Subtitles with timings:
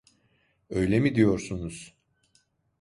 [0.69, 1.93] Öyle mi diyorsunuz?